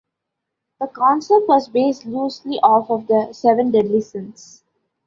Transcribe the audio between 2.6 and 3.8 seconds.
off of The Seven